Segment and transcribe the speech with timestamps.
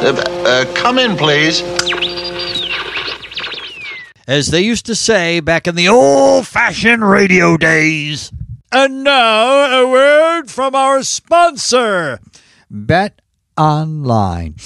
[0.00, 0.14] Uh,
[0.46, 1.60] uh, come in, please.
[4.28, 8.30] As they used to say back in the old fashioned radio days.
[8.70, 12.20] And now a word from our sponsor,
[12.70, 13.20] Bet
[13.56, 14.54] Online.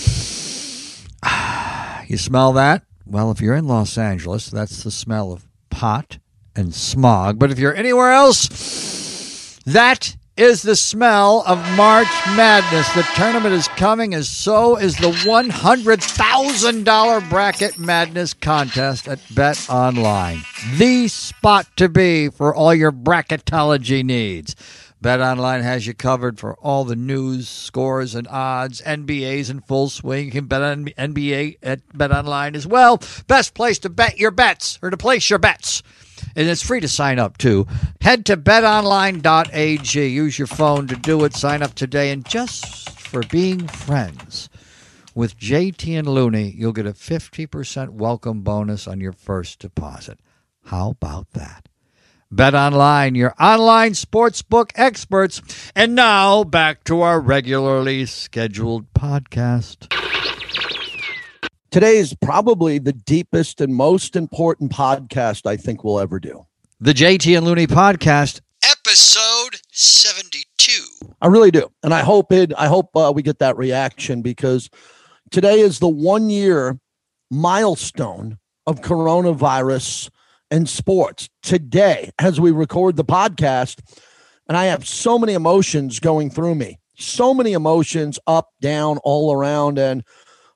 [2.09, 2.83] You smell that?
[3.07, 6.19] Well, if you're in Los Angeles, that's the smell of pot
[6.55, 7.39] and smog.
[7.39, 12.91] But if you're anywhere else, that is the smell of March Madness.
[12.95, 20.41] The tournament is coming, as so is the $100,000 Bracket Madness contest at Bet Online.
[20.77, 24.56] The spot to be for all your bracketology needs.
[25.03, 28.80] Bet Online has you covered for all the news, scores, and odds.
[28.83, 30.27] NBA's in full swing.
[30.27, 33.03] You can bet on NBA at Bet Online as well.
[33.27, 35.83] Best place to bet your bets or to place your bets.
[36.36, 37.66] And it's free to sign up too.
[38.00, 40.06] Head to betonline.ag.
[40.06, 41.34] Use your phone to do it.
[41.34, 42.10] Sign up today.
[42.10, 44.48] And just for being friends
[45.14, 50.19] with JT and Looney, you'll get a 50% welcome bonus on your first deposit.
[50.64, 51.69] How about that?
[52.30, 55.42] Bet Online, your online sportsbook experts.
[55.77, 60.02] And now back to our regularly scheduled podcast.
[61.73, 66.45] Today is probably the deepest and most important podcast I think we'll ever do.
[66.81, 70.83] The JT and Looney podcast, episode 72.
[71.23, 71.73] I really do.
[71.83, 74.69] And I hope it I hope uh, we get that reaction because
[75.31, 76.79] today is the 1 year
[77.31, 78.36] milestone
[78.67, 80.11] of coronavirus
[80.51, 83.81] and sports today as we record the podcast.
[84.47, 89.33] And I have so many emotions going through me, so many emotions up, down, all
[89.33, 89.79] around.
[89.79, 90.05] And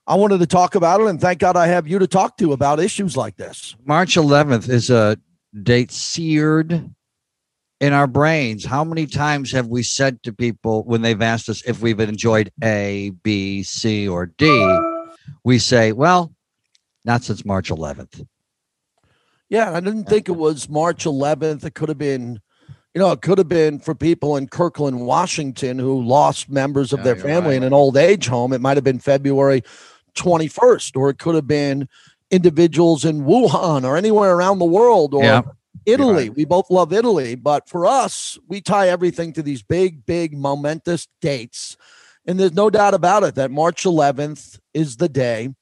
[0.07, 1.07] I wanted to talk about it.
[1.07, 3.75] And thank God I have you to talk to about issues like this.
[3.85, 5.17] March 11th is a
[5.63, 6.89] date seared
[7.81, 8.65] in our brains.
[8.65, 12.51] How many times have we said to people when they've asked us if we've enjoyed
[12.63, 14.79] A, B, C, or D?
[15.43, 16.33] We say, well,
[17.03, 18.25] not since March 11th.
[19.49, 21.65] Yeah, I didn't think it was March 11th.
[21.65, 22.39] It could have been,
[22.93, 26.99] you know, it could have been for people in Kirkland, Washington, who lost members of
[26.99, 27.57] Yeah, their family right.
[27.57, 28.51] in an old age home.
[28.51, 29.63] It might have been February
[30.17, 31.87] 21st, or it could have been
[32.29, 35.41] individuals in Wuhan or anywhere around the world or Yeah,
[35.85, 36.29] Italy.
[36.29, 36.35] right.
[36.35, 41.07] We both love Italy, but for us, we tie everything to these big, big, momentous
[41.21, 41.77] dates.
[42.25, 45.53] And there's no doubt about it that March 11th is the day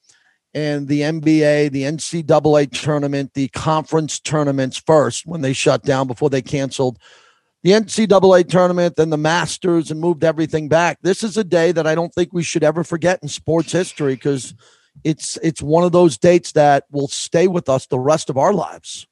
[0.55, 6.29] and the NBA, the NCAA tournament, the conference tournaments first when they shut down before
[6.29, 6.97] they canceled
[7.65, 10.99] the NCAA tournament, then the Masters and moved everything back.
[11.01, 14.13] This is a day that I don't think we should ever forget in sports history
[14.13, 14.53] because
[15.03, 18.53] it's it's one of those dates that will stay with us the rest of our
[18.53, 19.07] lives.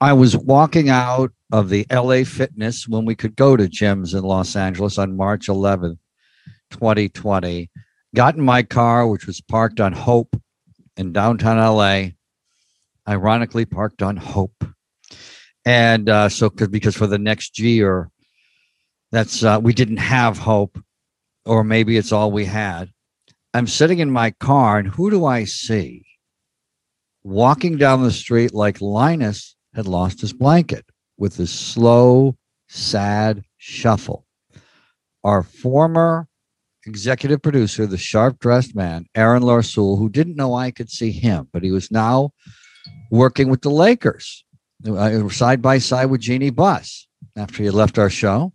[0.00, 4.22] I was walking out of the LA Fitness when we could go to gyms in
[4.22, 5.98] Los Angeles on March 11th,
[6.70, 7.68] 2020.
[8.14, 10.40] Got in my car, which was parked on Hope
[10.96, 12.10] in downtown LA.
[13.08, 14.64] Ironically, parked on Hope.
[15.66, 18.08] And uh, so, 'cause- because for the next year,
[19.10, 20.78] that's uh, we didn't have Hope,
[21.44, 22.90] or maybe it's all we had.
[23.52, 26.04] I'm sitting in my car, and who do I see?
[27.24, 30.84] Walking down the street like Linus had lost his blanket
[31.18, 32.36] with this slow,
[32.68, 34.24] sad shuffle.
[35.24, 36.28] Our former
[36.86, 41.48] executive producer, the sharp dressed man, Aaron Larsoul, who didn't know I could see him,
[41.52, 42.30] but he was now
[43.10, 44.44] working with the Lakers
[44.86, 47.06] uh, side by side with Jeanie Buss
[47.36, 48.52] after he had left our show.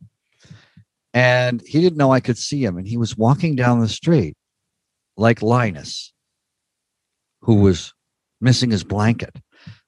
[1.14, 2.78] And he didn't know I could see him.
[2.78, 4.36] And he was walking down the street
[5.18, 6.14] like Linus,
[7.42, 7.94] who was
[8.40, 9.36] missing his blanket.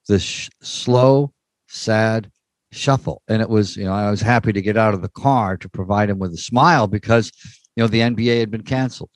[0.07, 1.33] This sh- slow,
[1.67, 2.29] sad
[2.71, 3.21] shuffle.
[3.27, 5.69] And it was, you know, I was happy to get out of the car to
[5.69, 7.31] provide him with a smile because,
[7.75, 9.09] you know, the NBA had been canceled.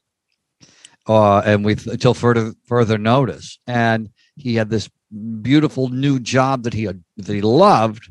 [1.07, 3.59] Uh, and we until further further notice.
[3.65, 4.89] And he had this
[5.41, 8.09] beautiful new job that he that he loved.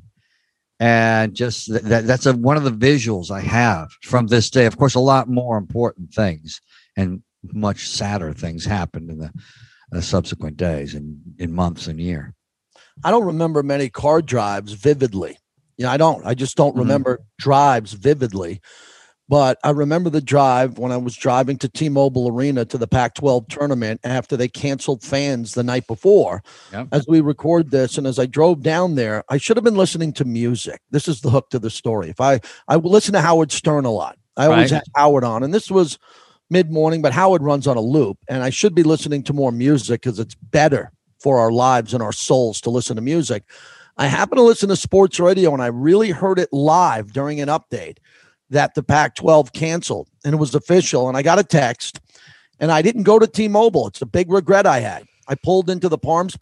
[0.78, 4.66] And just th- that that's a, one of the visuals I have from this day.
[4.66, 6.60] Of course, a lot more important things
[6.96, 9.32] and much sadder things happened in the
[9.94, 12.34] uh, subsequent days and in months and year.
[13.04, 15.38] I don't remember many car drives vividly.
[15.78, 16.26] You know, I don't.
[16.26, 16.80] I just don't Mhm.
[16.80, 18.60] remember drives vividly.
[19.28, 23.48] But I remember the drive when I was driving to T-Mobile Arena to the Pac-12
[23.48, 26.44] tournament after they canceled fans the night before.
[26.72, 26.88] Yep.
[26.92, 30.12] As we record this, and as I drove down there, I should have been listening
[30.14, 30.80] to music.
[30.90, 32.08] This is the hook to the story.
[32.08, 34.78] If I I listen to Howard Stern a lot, I always Right.
[34.78, 35.98] had Howard on, and this was
[36.48, 39.50] mid morning, but Howard runs on a loop, and I should be listening to more
[39.50, 43.42] music because it's better for our lives and our souls to listen to music.
[43.96, 47.48] I happen to listen to sports radio, and I really heard it live during an
[47.48, 47.96] update
[48.50, 51.08] that the Pac 12 canceled and it was official.
[51.08, 52.00] And I got a text,
[52.60, 53.86] and I didn't go to T-Mobile.
[53.88, 55.04] It's a big regret I had.
[55.28, 56.36] I pulled into the Palms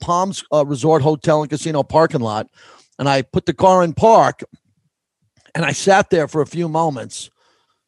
[0.00, 2.48] Palms uh, Resort Hotel and Casino parking lot,
[2.98, 4.42] and I put the car in park,
[5.54, 7.30] and I sat there for a few moments,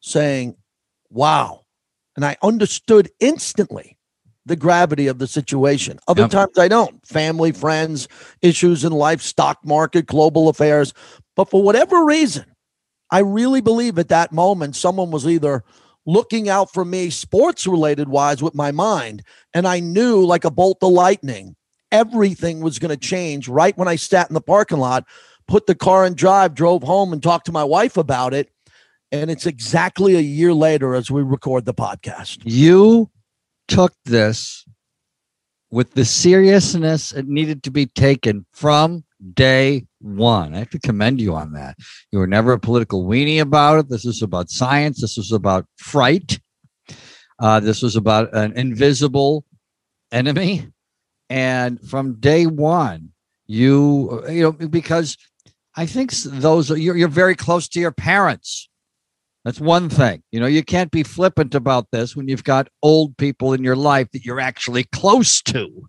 [0.00, 0.55] saying,
[1.10, 1.64] "Wow,"
[2.14, 3.99] and I understood instantly
[4.46, 5.99] the gravity of the situation.
[6.06, 6.31] Other yep.
[6.31, 7.06] times I don't.
[7.06, 8.08] Family, friends,
[8.40, 10.94] issues in life, stock market, global affairs.
[11.37, 12.46] But for whatever reason,
[13.10, 15.64] I really believe at that moment someone was either
[16.06, 19.22] looking out for me sports related wise with my mind.
[19.52, 21.55] And I knew like a bolt of lightning,
[21.93, 25.05] everything was going to change right when I sat in the parking lot,
[25.46, 28.50] put the car in drive, drove home, and talked to my wife about it.
[29.12, 32.40] And it's exactly a year later as we record the podcast.
[32.44, 33.10] You
[33.69, 34.66] took this
[35.70, 39.05] with the seriousness it needed to be taken from
[39.35, 40.55] day one.
[40.55, 41.76] I have to commend you on that.
[42.12, 43.88] You were never a political weenie about it.
[43.88, 45.00] This is about science.
[45.00, 46.41] This was about fright.
[47.38, 49.44] Uh, this was about an invisible
[50.12, 50.69] enemy.
[51.31, 53.11] And from day one,
[53.47, 55.17] you, you know, because
[55.76, 58.69] I think those you're, you're very close to your parents.
[59.44, 60.23] That's one thing.
[60.32, 63.76] You know, you can't be flippant about this when you've got old people in your
[63.76, 65.88] life that you're actually close to.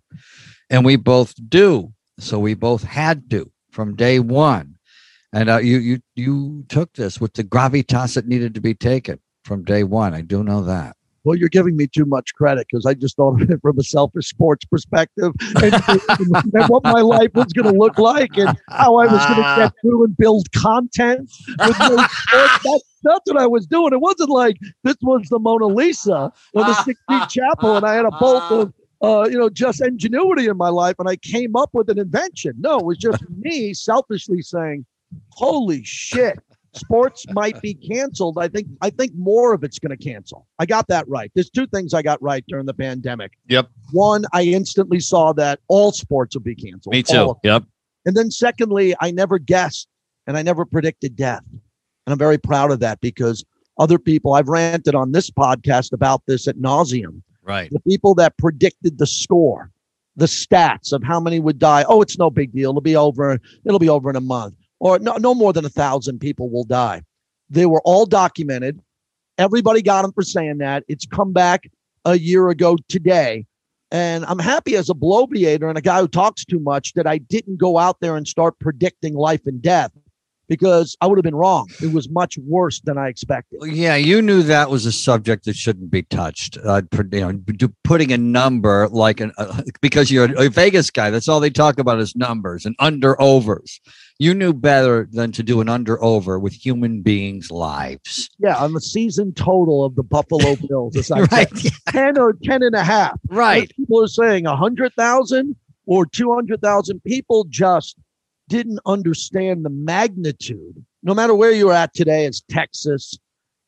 [0.70, 1.92] And we both do.
[2.20, 4.76] So we both had to from day one.
[5.32, 9.20] And uh, you you you took this with the gravitas that needed to be taken
[9.44, 10.14] from day one.
[10.14, 10.96] I do know that.
[11.24, 13.84] Well, you're giving me too much credit because I just thought of it from a
[13.84, 15.74] selfish sports perspective and,
[16.54, 19.56] and what my life was going to look like and how I was going to
[19.58, 21.30] get through and build content
[21.60, 21.98] with no
[22.58, 22.86] sports.
[23.04, 23.94] That's what I was doing.
[23.94, 28.06] It wasn't like this was the Mona Lisa or the Sistine Chapel and I had
[28.06, 31.70] a bolt of uh, you know, just ingenuity in my life, and I came up
[31.74, 32.54] with an invention.
[32.60, 34.86] No, it was just me selfishly saying,
[35.30, 36.40] "Holy shit,
[36.74, 40.48] sports might be canceled." I think I think more of it's going to cancel.
[40.60, 41.32] I got that right.
[41.34, 43.34] There's two things I got right during the pandemic.
[43.48, 43.70] Yep.
[43.92, 46.94] One, I instantly saw that all sports will be canceled.
[46.94, 47.38] Me too.
[47.44, 47.64] Yep.
[48.06, 49.88] And then secondly, I never guessed
[50.28, 53.46] and I never predicted death, and I'm very proud of that because
[53.78, 57.72] other people I've ranted on this podcast about this at nauseum Right.
[57.72, 59.72] The people that predicted the score,
[60.16, 61.84] the stats of how many would die.
[61.88, 62.70] Oh, it's no big deal.
[62.70, 63.40] It'll be over.
[63.66, 64.54] It'll be over in a month.
[64.80, 67.02] Or no, no more than a thousand people will die.
[67.50, 68.80] They were all documented.
[69.40, 70.84] Everybody got them for saying that.
[70.88, 71.68] It's come back
[72.06, 73.48] a year ago today.
[73.92, 77.18] And I'm happy as a bloviator and a guy who talks too much that I
[77.18, 79.92] didn't go out there and start predicting life and death
[80.50, 81.68] because I would have been wrong.
[81.82, 83.60] It was much worse than I expected.
[83.64, 86.58] Yeah, you knew that was a subject that shouldn't be touched.
[86.66, 91.12] Uh, you know, putting a number like an uh, because you're a Vegas guy.
[91.12, 93.80] That's all they talk about is numbers and under overs.
[94.18, 98.30] You knew better than to do an under over with human beings' lives.
[98.40, 101.48] Yeah, on the season total of the Buffalo Bills, it's like right.
[101.90, 103.18] 10 or 10 and a half.
[103.30, 103.72] Right.
[103.78, 105.56] People are saying 100,000
[105.86, 107.96] or 200,000 people just
[108.50, 110.84] didn't understand the magnitude.
[111.04, 113.18] No matter where you're at today, it's Texas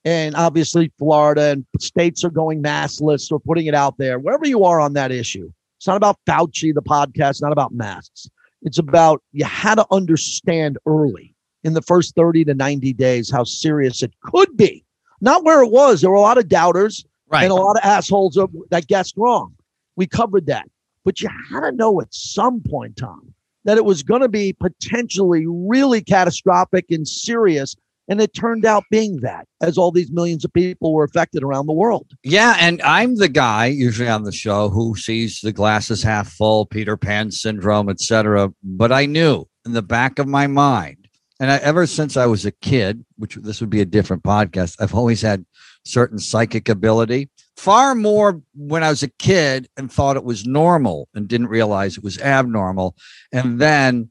[0.03, 4.19] and obviously Florida and states are going maskless or putting it out there.
[4.19, 8.29] Wherever you are on that issue, it's not about Fauci, the podcast, not about masks.
[8.63, 13.43] It's about you had to understand early in the first 30 to 90 days how
[13.43, 14.83] serious it could be.
[15.21, 16.01] Not where it was.
[16.01, 17.43] There were a lot of doubters right.
[17.43, 18.37] and a lot of assholes
[18.71, 19.55] that guessed wrong.
[19.95, 20.67] We covered that.
[21.03, 23.33] But you had to know at some point, Tom,
[23.65, 27.75] that it was going to be potentially really catastrophic and serious.
[28.07, 31.67] And it turned out being that, as all these millions of people were affected around
[31.67, 32.11] the world.
[32.23, 32.57] Yeah.
[32.59, 36.97] And I'm the guy usually on the show who sees the glasses half full, Peter
[36.97, 38.51] Pan syndrome, etc.
[38.63, 41.07] But I knew in the back of my mind,
[41.39, 44.75] and I, ever since I was a kid, which this would be a different podcast,
[44.79, 45.45] I've always had
[45.85, 47.29] certain psychic ability
[47.61, 51.95] far more when I was a kid and thought it was normal and didn't realize
[51.95, 52.95] it was abnormal.
[53.31, 54.09] And then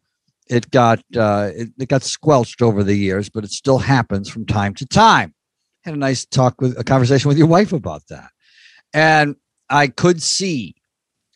[0.49, 4.47] it got uh, it, it got squelched over the years, but it still happens from
[4.47, 5.35] time to time.
[5.83, 8.31] Had a nice talk with a conversation with your wife about that,
[8.95, 9.35] and
[9.69, 10.77] I could see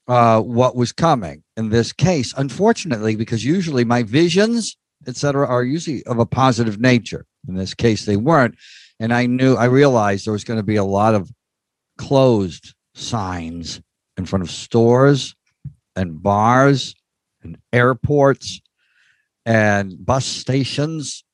[0.07, 2.33] uh, what was coming in this case.
[2.37, 7.25] Unfortunately, because usually my visions, etc., are usually of a positive nature.
[7.49, 8.55] In this case, they weren't,
[9.01, 11.31] and I knew I realized there was going to be a lot of
[11.99, 13.81] closed signs
[14.17, 15.35] in front of stores
[15.97, 16.95] and bars
[17.43, 18.61] and airports
[19.47, 21.25] and bus stations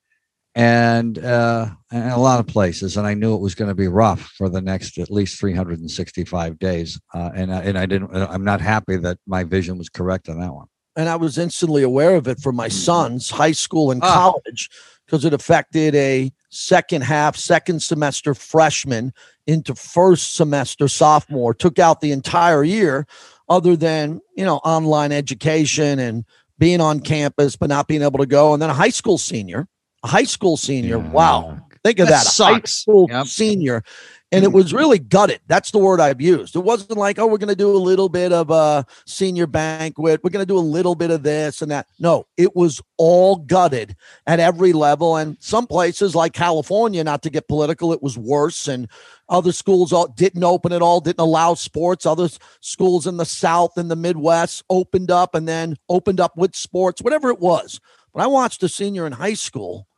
[0.55, 2.97] and uh, and a lot of places.
[2.97, 6.59] And I knew it was going to be rough for the next at least 365
[6.59, 7.01] days.
[7.15, 8.15] Uh, and I, and I didn't.
[8.15, 10.67] I'm not happy that my vision was correct on that one.
[10.97, 14.13] And I was instantly aware of it for my sons, high school and ah.
[14.13, 14.69] college,
[15.07, 19.13] because it affected a second half, second semester freshman
[19.47, 23.07] into first semester sophomore, took out the entire year,
[23.49, 26.25] other than, you know, online education and
[26.59, 28.53] being on campus, but not being able to go.
[28.53, 29.67] And then a high school senior,
[30.05, 30.99] a high school senior.
[30.99, 31.11] Yeah.
[31.11, 31.61] Wow.
[31.85, 32.25] Think of that.
[32.25, 32.41] that.
[32.41, 33.27] A high school yep.
[33.27, 33.83] senior
[34.33, 34.55] and it mm.
[34.55, 35.41] was really gutted.
[35.49, 36.55] That's the word I've used.
[36.55, 40.23] It wasn't like, oh, we're going to do a little bit of a senior banquet.
[40.23, 41.89] We're going to do a little bit of this and that.
[41.99, 43.97] No, it was all gutted
[44.27, 45.17] at every level.
[45.17, 48.69] And some places like California, not to get political, it was worse.
[48.69, 48.89] And
[49.29, 52.07] other schools all didn't open at all, didn't allow sports.
[52.07, 52.29] Other
[52.61, 57.03] schools in the South and the Midwest opened up and then opened up with sports,
[57.03, 57.81] whatever it was.
[58.13, 59.89] But I watched a senior in high school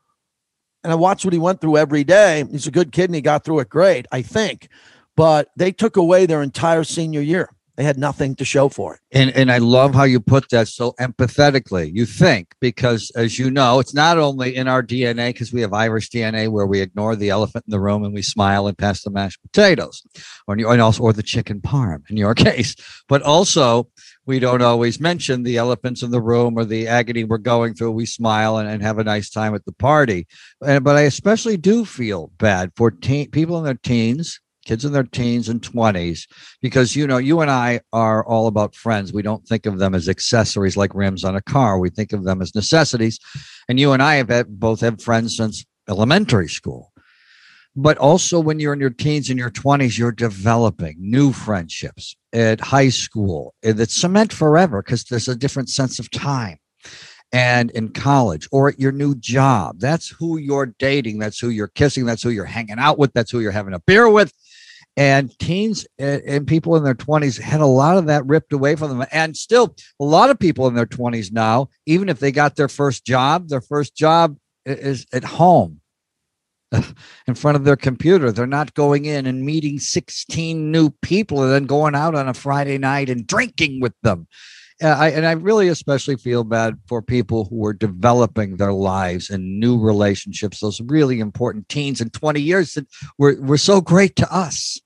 [0.83, 2.45] and I watched what he went through every day.
[2.51, 4.69] He's a good kid and he got through it great, I think.
[5.17, 7.51] But they took away their entire senior year.
[7.77, 9.01] They had nothing to show for it.
[9.12, 11.91] And and I love how you put that so empathetically.
[11.93, 15.73] You think because as you know, it's not only in our DNA because we have
[15.73, 19.03] Irish DNA where we ignore the elephant in the room and we smile and pass
[19.03, 20.03] the mashed potatoes,
[20.47, 22.77] or and also or the chicken parm in your case,
[23.09, 23.89] but also
[24.25, 27.93] we don't always mention the elephants in the room or the agony we're going through.
[27.93, 30.26] We smile and, and have a nice time at the party.
[30.64, 34.93] And, but I especially do feel bad for teen, people in their teens, kids in
[34.93, 36.29] their teens and 20s,
[36.61, 39.12] because, you know, you and I are all about friends.
[39.12, 41.79] We don't think of them as accessories like rims on a car.
[41.79, 43.19] We think of them as necessities.
[43.69, 46.91] And you and I have had, both had friends since elementary school
[47.75, 52.61] but also when you're in your teens and your 20s you're developing new friendships at
[52.61, 56.59] high school that cement forever because there's a different sense of time
[57.33, 59.79] and in college or at your new job.
[59.79, 63.31] That's who you're dating that's who you're kissing that's who you're hanging out with that's
[63.31, 64.33] who you're having a beer with.
[64.95, 68.99] And teens and people in their 20s had a lot of that ripped away from
[68.99, 72.57] them and still a lot of people in their 20s now even if they got
[72.57, 74.37] their first job their first job
[74.67, 75.81] is at home
[77.26, 78.33] in front of their computer.
[78.33, 82.35] They're not going in and meeting 16 new people and then going out on a
[82.35, 84.26] Friday night and drinking with them.
[84.83, 89.31] Uh, I, and I really especially feel bad for people who are developing their lives
[89.31, 92.87] and new relationships, those really important teens in 20 years that
[93.19, 94.81] were, were so great to us.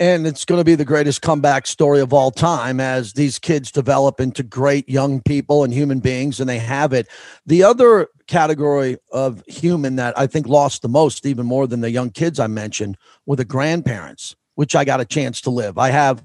[0.00, 3.72] And it's going to be the greatest comeback story of all time as these kids
[3.72, 7.08] develop into great young people and human beings, and they have it.
[7.46, 11.90] The other category of human that I think lost the most, even more than the
[11.90, 15.78] young kids I mentioned, were the grandparents, which I got a chance to live.
[15.78, 16.22] I have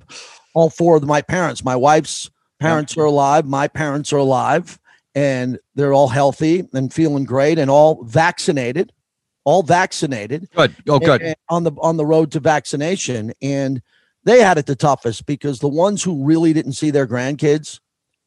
[0.53, 1.63] all four of my parents.
[1.63, 4.79] My wife's parents are alive, my parents are alive,
[5.15, 8.93] and they're all healthy and feeling great and all vaccinated
[9.45, 10.49] all vaccinated.
[10.55, 10.75] Good.
[10.87, 11.21] Oh, good.
[11.21, 13.81] And, and on the on the road to vaccination, and
[14.23, 17.79] they had it the toughest because the ones who really didn't see their grandkids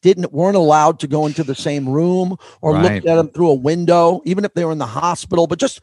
[0.03, 2.83] didn't weren't allowed to go into the same room or right.
[2.95, 5.47] looked at them through a window, even if they were in the hospital.
[5.47, 5.81] But just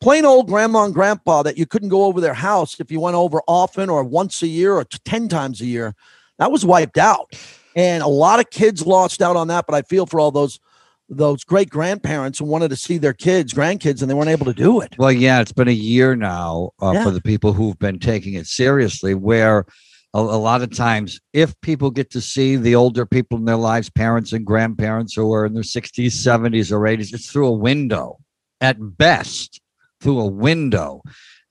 [0.00, 3.16] plain old grandma and grandpa that you couldn't go over their house if you went
[3.16, 5.94] over often or once a year or ten times a year.
[6.38, 7.34] That was wiped out.
[7.74, 10.60] And a lot of kids lost out on that, but I feel for all those
[11.08, 14.54] those great grandparents who wanted to see their kids, grandkids, and they weren't able to
[14.54, 14.94] do it.
[14.98, 17.04] Well, yeah, it's been a year now uh, yeah.
[17.04, 19.66] for the people who've been taking it seriously, where
[20.14, 23.56] a, a, lot of times, if people get to see the older people in their
[23.56, 27.52] lives, parents and grandparents who are in their 60s, 70s, or 80s, it's through a
[27.52, 28.18] window
[28.60, 29.60] at best,
[30.00, 31.02] through a window.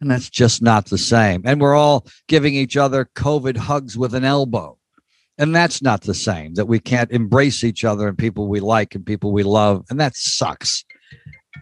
[0.01, 1.43] And that's just not the same.
[1.45, 4.77] And we're all giving each other COVID hugs with an elbow
[5.37, 8.95] and that's not the same that we can't embrace each other and people we like
[8.95, 10.83] and people we love and that sucks.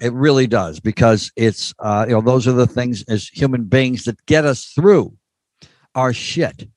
[0.01, 4.05] It really does because it's uh, you know those are the things as human beings
[4.05, 5.15] that get us through
[5.95, 6.67] our shit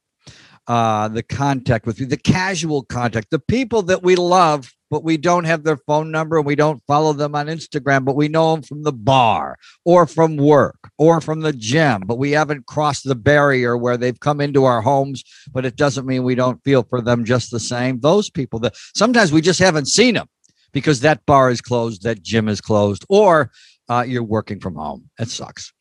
[0.69, 5.17] uh, the contact with you the casual contact the people that we love but we
[5.17, 8.55] don't have their phone number and we don't follow them on Instagram, but we know
[8.55, 13.05] them from the bar or from work or from the gym, but we haven't crossed
[13.05, 16.85] the barrier where they've come into our homes, but it doesn't mean we don't feel
[16.85, 18.01] for them just the same.
[18.01, 20.29] Those people that sometimes we just haven't seen them
[20.73, 23.51] because that bar is closed, that gym is closed, or
[23.89, 25.09] uh, you're working from home.
[25.19, 25.73] It sucks.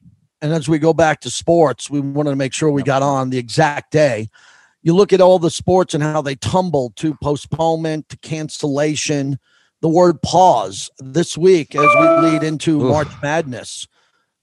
[0.42, 3.30] And as we go back to sports, we wanted to make sure we got on
[3.30, 4.30] the exact day
[4.86, 9.40] you look at all the sports and how they tumble to postponement, to cancellation.
[9.82, 12.92] The word pause this week as we lead into Oof.
[12.92, 13.88] March Madness.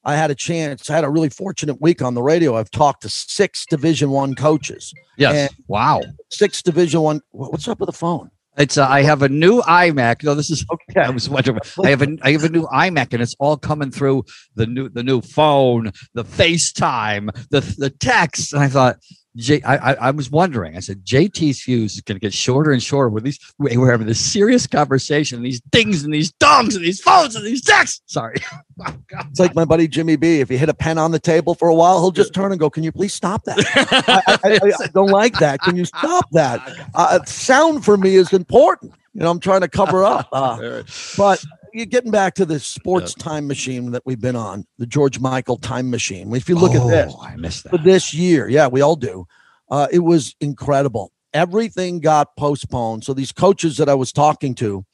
[0.05, 0.91] I had a chance.
[0.91, 2.57] I had a really fortunate week on the radio.
[2.57, 4.93] I've talked to six Division One coaches.
[5.17, 5.53] Yes.
[5.69, 6.03] Wow.
[6.31, 7.21] Six Division One.
[7.31, 8.29] What's up with the phone?
[8.59, 10.25] It's uh, I have a new iMac.
[10.25, 11.01] No, this is okay.
[11.03, 11.61] I was wondering.
[11.85, 14.25] I have a I have a new iMac, and it's all coming through
[14.57, 18.53] the new the new phone, the FaceTime, the the text.
[18.53, 18.97] And I thought,
[19.37, 20.77] J, I, I, I was wondering.
[20.77, 23.09] I said JT's fuse is going to get shorter and shorter.
[23.09, 25.43] With these, we're having this serious conversation.
[25.43, 28.03] These dings and these dongs and these phones and these texts.
[28.07, 28.37] Sorry,
[28.87, 28.95] oh,
[29.31, 30.41] it's like my buddy Jimmy B.
[30.41, 32.61] If you hit a pen on the table for a while, he'll just turn and
[32.61, 33.59] go, "Can you please stop that?
[33.75, 35.61] I, I, I, don't like that.
[35.61, 36.61] Can you stop that?
[36.95, 38.93] Uh, sound for me is important.
[39.15, 40.29] You know, I'm trying to cover up.
[40.31, 40.83] Uh,
[41.17, 45.19] but you're getting back to the sports time machine that we've been on, the George
[45.21, 46.35] Michael time machine.
[46.35, 47.71] If you look oh, at this, I missed that.
[47.71, 49.27] For this year, yeah, we all do.
[49.71, 51.13] Uh, it was incredible.
[51.35, 53.05] Everything got postponed.
[53.05, 54.85] So these coaches that I was talking to,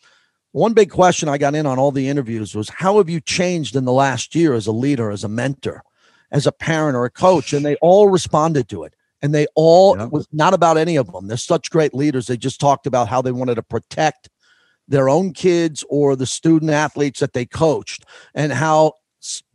[0.53, 3.77] one big question I got in on all the interviews was, how have you changed
[3.77, 5.83] in the last year as a leader, as a mentor,
[6.31, 7.53] as a parent or a coach?
[7.53, 8.95] And they all responded to it.
[9.21, 10.11] And they all yep.
[10.13, 11.27] was not about any of them.
[11.27, 12.29] They're such great leaders.
[12.29, 14.29] They just talked about how they wanted to protect
[14.89, 18.05] their own kids or the student athletes that they coached
[18.35, 18.95] and how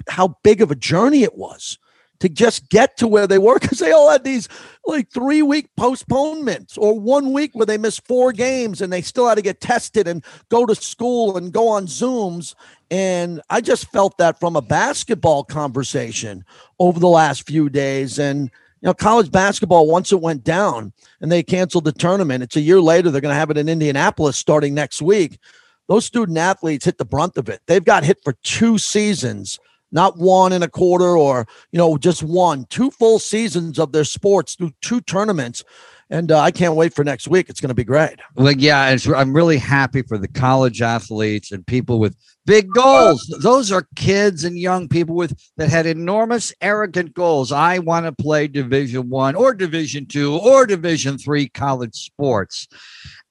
[0.08, 1.78] how big of a journey it was
[2.24, 4.48] to just get to where they were because they all had these
[4.86, 9.28] like three week postponements or one week where they missed four games and they still
[9.28, 12.56] had to get tested and go to school and go on Zooms.
[12.90, 16.46] And I just felt that from a basketball conversation
[16.80, 18.18] over the last few days.
[18.18, 18.50] And
[18.84, 22.62] you know, college basketball, once it went down and they canceled the tournament, it's a
[22.62, 25.40] year later, they're going to have it in Indianapolis starting next week.
[25.88, 27.62] Those student athletes hit the brunt of it.
[27.66, 29.58] They've got hit for two seasons,
[29.94, 34.04] not one and a quarter or, you know, just one, two full seasons of their
[34.04, 35.64] sports through two tournaments
[36.10, 37.50] and uh, I can't wait for next week.
[37.50, 38.20] It's going to be great.
[38.36, 43.26] Well, yeah, I'm really happy for the college athletes and people with big goals.
[43.42, 47.52] Those are kids and young people with that had enormous, arrogant goals.
[47.52, 52.68] I want to play Division One or Division Two or Division Three college sports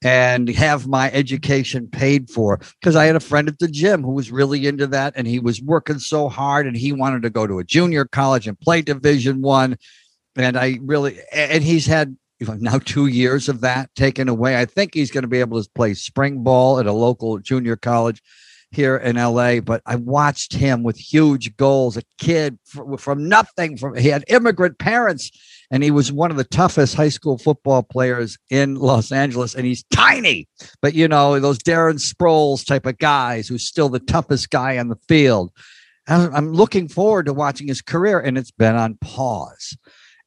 [0.02, 4.12] and have my education paid for because I had a friend at the gym who
[4.12, 7.46] was really into that and he was working so hard and he wanted to go
[7.46, 9.76] to a junior college and play division 1
[10.36, 12.16] and I really and he's had
[12.58, 14.58] now two years of that taken away.
[14.58, 17.76] I think he's going to be able to play spring ball at a local junior
[17.76, 18.22] college
[18.70, 19.60] here in LA.
[19.60, 23.76] But I watched him with huge goals, a kid from, from nothing.
[23.76, 25.30] From he had immigrant parents,
[25.70, 29.54] and he was one of the toughest high school football players in Los Angeles.
[29.54, 30.48] And he's tiny,
[30.80, 34.88] but you know those Darren Sproles type of guys who's still the toughest guy on
[34.88, 35.52] the field.
[36.08, 39.76] I'm looking forward to watching his career, and it's been on pause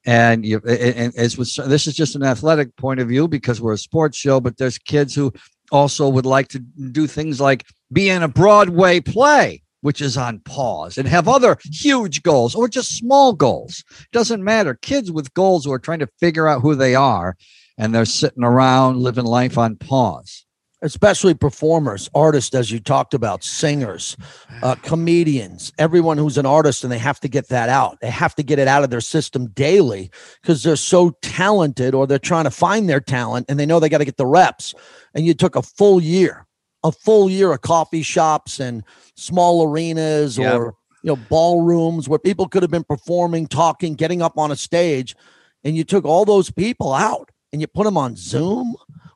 [0.06, 3.74] and you and as with this is just an athletic point of view because we're
[3.74, 5.34] a sports show but there's kids who
[5.72, 10.40] also would like to do things like be in a broadway play which is on
[10.40, 13.84] pause and have other huge goals or just small goals.
[14.12, 14.74] Doesn't matter.
[14.74, 17.38] Kids with goals who are trying to figure out who they are
[17.78, 20.44] and they're sitting around living life on pause
[20.82, 24.16] especially performers, artists, as you talked about, singers,
[24.62, 28.00] uh, comedians, everyone who's an artist, and they have to get that out.
[28.02, 30.12] They have to get it out of their system daily
[30.42, 33.90] because they're so talented or they're trying to find their talent and they know they
[33.90, 34.74] got to get the reps.
[35.14, 36.46] And you took a full year,
[36.84, 38.84] a full year of coffee shops and
[39.16, 40.54] small arenas yep.
[40.54, 44.56] or you know ballrooms where people could have been performing, talking, getting up on a
[44.56, 45.16] stage,
[45.64, 48.76] and you took all those people out and you put them on Zoom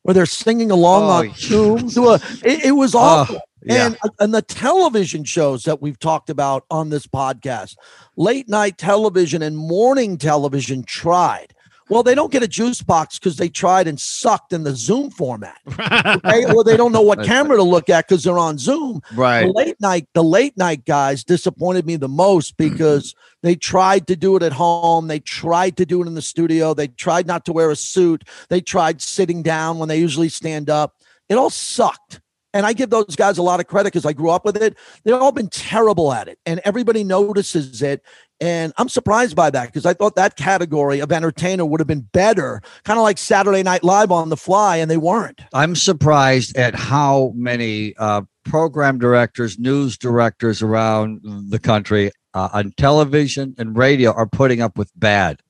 [0.10, 1.88] where they're singing along oh, on Zoom.
[1.92, 3.36] To a, it, it was oh, awful.
[3.36, 3.86] Oh, yeah.
[3.86, 7.76] And, uh, and the television shows that we've talked about on this podcast,
[8.18, 11.54] late night television and morning television tried
[11.90, 15.10] well, they don't get a juice box because they tried and sucked in the Zoom
[15.10, 15.58] format.
[15.90, 16.46] Okay?
[16.46, 19.02] or they don't know what camera to look at because they're on Zoom.
[19.14, 19.46] Right.
[19.46, 22.74] The late night, the late night guys disappointed me the most mm-hmm.
[22.74, 25.08] because they tried to do it at home.
[25.08, 26.74] They tried to do it in the studio.
[26.74, 28.24] They tried not to wear a suit.
[28.50, 30.96] They tried sitting down when they usually stand up.
[31.30, 32.22] It all sucked.
[32.54, 34.76] And I give those guys a lot of credit because I grew up with it.
[35.04, 38.02] They've all been terrible at it, and everybody notices it.
[38.42, 42.08] And I'm surprised by that because I thought that category of entertainer would have been
[42.14, 45.42] better, kind of like Saturday Night Live on the fly, and they weren't.
[45.54, 52.72] I'm surprised at how many uh, program directors, news directors around the country uh, on
[52.78, 55.42] television and radio are putting up with bad.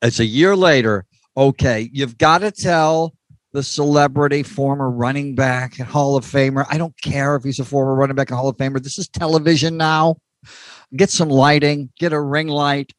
[0.00, 1.04] It's a year later.
[1.36, 3.14] Okay, you've got to tell
[3.52, 6.66] the celebrity, former running back, Hall of Famer.
[6.68, 8.82] I don't care if he's a former running back, and Hall of Famer.
[8.82, 10.16] This is television now
[10.96, 12.92] get some lighting, get a ring light.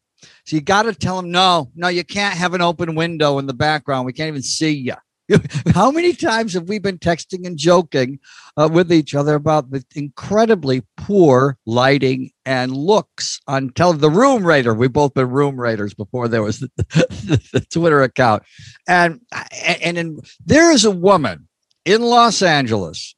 [0.46, 3.46] So you got to tell them, no, no, you can't have an open window in
[3.46, 4.06] the background.
[4.06, 4.96] We can't even see you.
[5.74, 8.20] How many times have we been texting and joking
[8.58, 14.46] uh, with each other about the incredibly poor lighting and looks on tele- the Room
[14.46, 14.74] Rater?
[14.74, 18.44] We've both been Room Raters before there was the, the, the Twitter account,
[18.88, 19.22] and
[19.64, 21.48] and in, there is a woman
[21.86, 23.16] in Los Angeles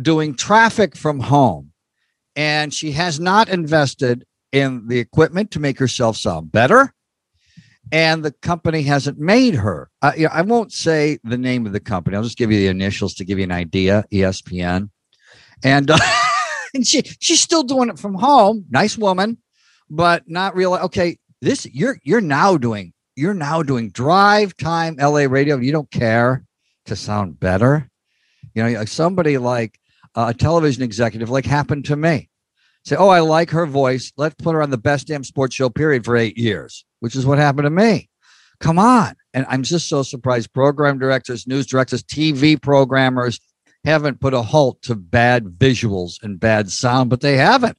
[0.00, 1.72] doing traffic from home
[2.36, 6.92] and she has not invested in the equipment to make herself sound better.
[7.92, 9.88] and the company hasn't made her.
[10.02, 12.16] Uh, you know, I won't say the name of the company.
[12.16, 14.04] I'll just give you the initials to give you an idea.
[14.12, 14.90] ESPN,
[15.62, 15.98] and uh,
[16.74, 18.64] and she she's still doing it from home.
[18.70, 19.38] Nice woman,
[19.88, 20.80] but not really.
[20.80, 25.56] Okay, this you're you're now doing you're now doing drive time LA radio.
[25.56, 26.44] You don't care
[26.86, 27.88] to sound better.
[28.54, 29.78] You know, somebody like
[30.16, 32.28] a television executive, like happened to me.
[32.84, 34.12] Say, oh, I like her voice.
[34.16, 37.26] Let's put her on the best damn sports show period for eight years which is
[37.26, 38.08] what happened to me.
[38.60, 39.14] Come on.
[39.34, 43.40] And I'm just so surprised program directors, news directors, TV programmers
[43.84, 47.76] haven't put a halt to bad visuals and bad sound, but they haven't.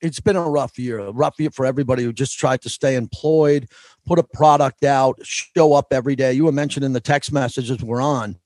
[0.00, 2.96] It's been a rough year, a rough year for everybody who just tried to stay
[2.96, 3.68] employed,
[4.04, 6.32] put a product out, show up every day.
[6.32, 8.36] You were mentioning the text messages we're on.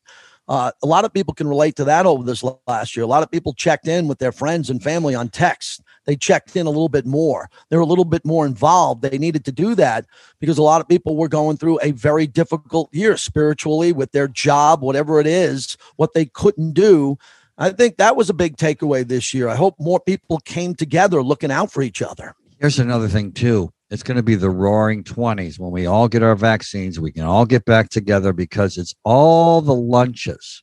[0.49, 3.05] Uh, a lot of people can relate to that over this last year.
[3.05, 6.57] A lot of people checked in with their friends and family on text they checked
[6.57, 7.51] in a little bit more.
[7.69, 9.03] They're a little bit more involved.
[9.03, 10.07] They needed to do that
[10.41, 14.29] because a lot of people were going through a very difficult year spiritually with their
[14.29, 17.19] job, whatever it is, what they couldn't do.
[17.59, 19.49] I think that was a big takeaway this year.
[19.49, 22.35] I hope more people came together looking out for each other.
[22.61, 23.73] Here's another thing, too.
[23.90, 26.99] It's going to be the roaring 20s when we all get our vaccines.
[26.99, 30.62] We can all get back together because it's all the lunches,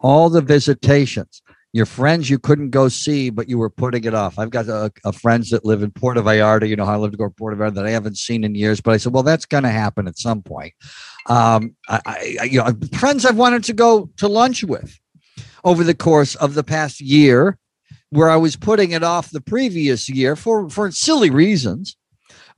[0.00, 4.38] all the visitations your friends you couldn't go see, but you were putting it off.
[4.38, 6.66] I've got a, a friends that live in Puerto Vallarta.
[6.66, 8.54] You know how I live to go to Puerto Vallarta that I haven't seen in
[8.54, 8.80] years.
[8.80, 10.72] But I said, well, that's going to happen at some point.
[11.26, 12.00] Um, I,
[12.40, 14.98] I, you know, friends I've wanted to go to lunch with
[15.62, 17.58] over the course of the past year,
[18.10, 21.97] where I was putting it off the previous year for for silly reasons,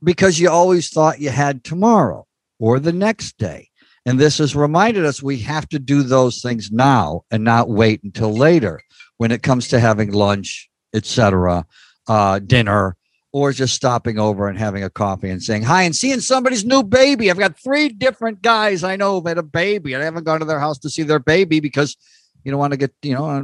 [0.03, 2.25] because you always thought you had tomorrow
[2.59, 3.69] or the next day.
[4.05, 8.01] And this has reminded us we have to do those things now and not wait
[8.03, 8.81] until later
[9.17, 11.65] when it comes to having lunch, etc.,
[12.07, 12.97] uh, dinner,
[13.33, 16.83] or just stopping over and having a coffee and saying hi and seeing somebody's new
[16.83, 17.29] baby.
[17.29, 20.39] I've got three different guys I know that had a baby, and I haven't gone
[20.39, 21.95] to their house to see their baby because
[22.43, 23.41] you don't want to get you know uh,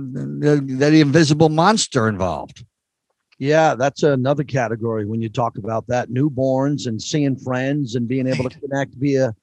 [0.79, 2.65] that invisible monster involved.
[3.39, 8.27] Yeah, that's another category when you talk about that newborns and seeing friends and being
[8.27, 9.35] able to connect via.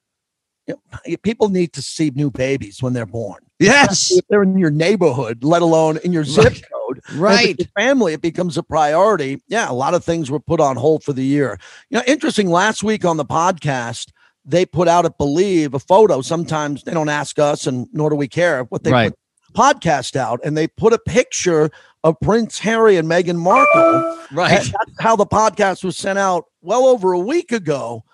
[0.67, 3.41] You know, people need to see new babies when they're born.
[3.59, 4.11] Yes.
[4.11, 7.01] If they're in your neighborhood, let alone in your zip code.
[7.13, 7.55] Right.
[7.77, 9.41] Family, it becomes a priority.
[9.47, 11.59] Yeah, a lot of things were put on hold for the year.
[11.89, 12.49] You know, interesting.
[12.49, 14.11] Last week on the podcast,
[14.43, 16.21] they put out, I believe, a photo.
[16.21, 19.13] Sometimes they don't ask us, and nor do we care what they right.
[19.53, 21.69] podcast out, and they put a picture
[22.05, 24.17] of Prince Harry and Meghan Markle.
[24.31, 24.49] Right.
[24.51, 28.04] That's how the podcast was sent out well over a week ago.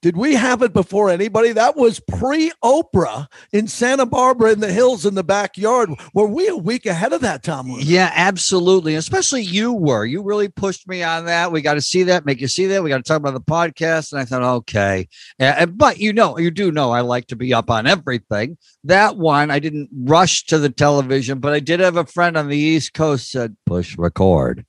[0.00, 1.50] Did we have it before anybody?
[1.50, 5.90] That was pre Oprah in Santa Barbara in the hills in the backyard.
[6.14, 7.66] Were we a week ahead of that, Tom?
[7.80, 8.94] Yeah, absolutely.
[8.94, 10.04] Especially you were.
[10.04, 11.50] You really pushed me on that.
[11.50, 12.84] We got to see that, make you see that.
[12.84, 14.12] We got to talk about the podcast.
[14.12, 15.08] And I thought, okay.
[15.38, 18.56] but you know, you do know I like to be up on everything.
[18.84, 22.46] That one, I didn't rush to the television, but I did have a friend on
[22.46, 24.64] the East Coast said, push record.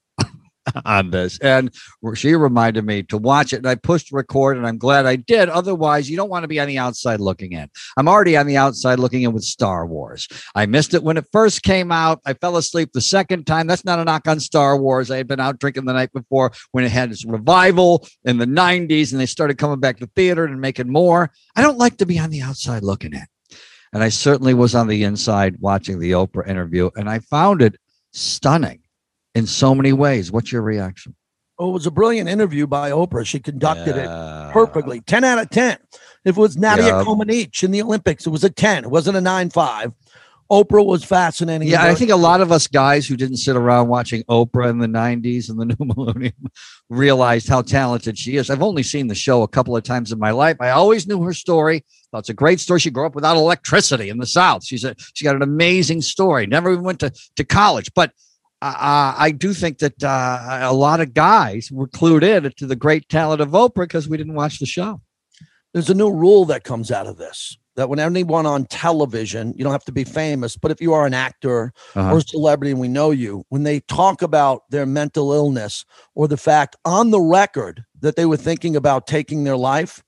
[0.86, 1.40] on this.
[1.40, 1.74] And
[2.16, 3.58] she reminded me to watch it.
[3.58, 5.50] And I pushed record and I'm glad I did.
[5.50, 7.70] Otherwise, you don't want to be on the outside looking in.
[7.98, 10.28] I'm already on the outside looking in with Star Wars.
[10.56, 12.22] I missed it when it first came out.
[12.26, 13.68] I fell asleep the second time.
[13.68, 15.12] That's not a knock on Star Wars.
[15.12, 18.46] I had been out drinking the night before when it had its revival in the
[18.46, 21.32] 90s and they started coming back to theater and making more.
[21.56, 23.26] I don't like to be on the outside looking in.
[23.92, 27.76] And I certainly was on the inside watching the Oprah interview and I found it
[28.12, 28.82] stunning
[29.36, 30.32] in so many ways.
[30.32, 31.16] What's your reaction?
[31.58, 33.26] Oh, it was a brilliant interview by Oprah.
[33.26, 34.50] She conducted yeah.
[34.50, 35.02] it perfectly.
[35.02, 35.78] 10 out of 10.
[36.24, 37.06] If it was Nadia yep.
[37.06, 38.86] Comaneci in the Olympics, it was a 10.
[38.86, 39.94] It wasn't a 9 5.
[40.52, 41.68] Oprah was fascinating.
[41.68, 44.80] Yeah, I think a lot of us guys who didn't sit around watching Oprah in
[44.80, 46.34] the 90s and the new millennium
[46.90, 48.50] realized how talented she is.
[48.50, 50.58] I've only seen the show a couple of times in my life.
[50.60, 51.86] I always knew her story.
[52.12, 52.80] Thought it's a great story.
[52.80, 54.66] She grew up without electricity in the South.
[54.66, 56.48] She's a she got an amazing story.
[56.48, 57.94] Never even went to, to college.
[57.94, 58.14] But
[58.62, 62.76] uh, I do think that uh, a lot of guys were clued in to the
[62.76, 65.02] great talent of Oprah because we didn't watch the show.
[65.74, 69.64] There's a new rule that comes out of this that when anyone on television, you
[69.64, 72.14] don't have to be famous, but if you are an actor uh-huh.
[72.14, 76.28] or a celebrity and we know you, when they talk about their mental illness or
[76.28, 80.04] the fact on the record that they were thinking about taking their life,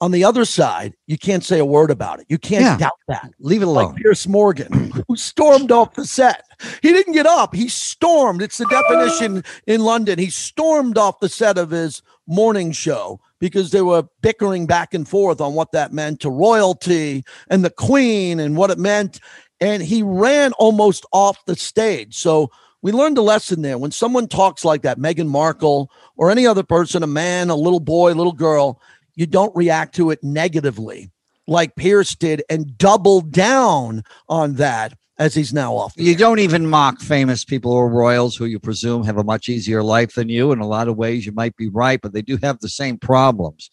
[0.00, 2.26] on the other side, you can't say a word about it.
[2.28, 2.76] You can't yeah.
[2.76, 3.32] doubt that.
[3.40, 3.92] Leave it alone.
[3.92, 6.44] Like Piers Morgan, who stormed off the set.
[6.82, 7.54] He didn't get up.
[7.54, 8.42] He stormed.
[8.42, 10.18] It's the definition in London.
[10.18, 15.08] He stormed off the set of his morning show because they were bickering back and
[15.08, 19.20] forth on what that meant to royalty and the queen and what it meant.
[19.60, 22.16] And he ran almost off the stage.
[22.16, 22.50] So
[22.82, 23.78] we learned a lesson there.
[23.78, 27.80] When someone talks like that, Meghan Markle or any other person, a man, a little
[27.80, 28.80] boy, little girl,
[29.18, 31.10] you don't react to it negatively
[31.48, 35.92] like Piers did and double down on that as he's now off.
[35.96, 39.82] You don't even mock famous people or royals who you presume have a much easier
[39.82, 40.52] life than you.
[40.52, 42.96] In a lot of ways, you might be right, but they do have the same
[42.96, 43.68] problems.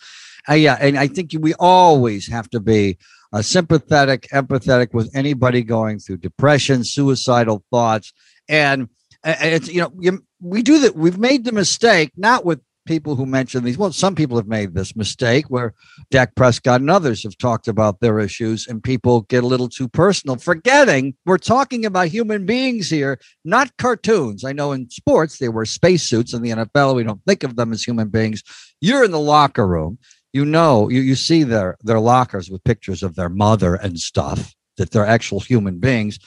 [0.49, 2.97] Uh, yeah, and I think we always have to be
[3.31, 8.13] uh, sympathetic, empathetic with anybody going through depression, suicidal thoughts,
[8.49, 8.89] and
[9.23, 10.95] uh, it's you know you, we do that.
[10.95, 13.77] We've made the mistake not with people who mention these.
[13.77, 15.73] Well, some people have made this mistake where
[16.11, 19.87] Dak Prescott and others have talked about their issues, and people get a little too
[19.87, 24.43] personal, forgetting we're talking about human beings here, not cartoons.
[24.43, 26.95] I know in sports they wear spacesuits in the NFL.
[26.95, 28.43] We don't think of them as human beings.
[28.81, 29.97] You're in the locker room.
[30.33, 34.53] You know, you, you see their their lockers with pictures of their mother and stuff,
[34.77, 36.19] that they're actual human beings.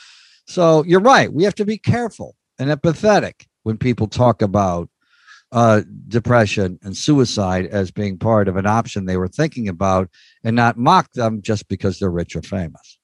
[0.46, 1.32] So you're right.
[1.32, 4.88] We have to be careful and empathetic when people talk about
[5.52, 10.10] uh, depression and suicide as being part of an option they were thinking about
[10.44, 12.98] and not mock them just because they're rich or famous.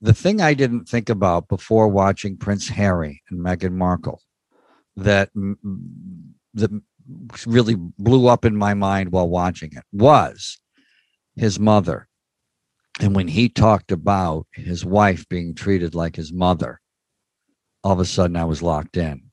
[0.00, 4.22] The thing I didn't think about before watching Prince Harry and Meghan Markle
[4.96, 5.30] that,
[6.54, 6.82] that
[7.46, 10.58] really blew up in my mind while watching it was
[11.34, 12.08] his mother.
[13.00, 16.80] And when he talked about his wife being treated like his mother,
[17.82, 19.27] all of a sudden I was locked in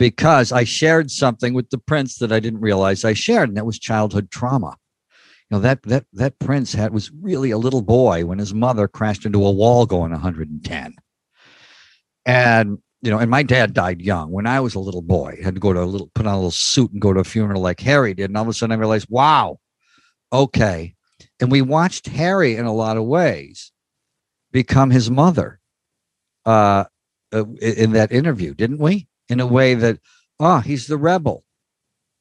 [0.00, 3.66] because I shared something with the prince that I didn't realize I shared, and that
[3.66, 4.78] was childhood trauma.
[5.50, 8.88] You know that that that prince had was really a little boy when his mother
[8.88, 10.94] crashed into a wall going 110,
[12.24, 15.38] and you know, and my dad died young when I was a little boy.
[15.44, 17.24] Had to go to a little put on a little suit and go to a
[17.24, 19.60] funeral like Harry did, and all of a sudden I realized, wow,
[20.32, 20.94] okay.
[21.40, 23.70] And we watched Harry in a lot of ways
[24.50, 25.60] become his mother
[26.46, 26.84] uh,
[27.34, 29.06] uh in that interview, didn't we?
[29.30, 29.98] In a way that,
[30.38, 31.44] oh, he's the rebel.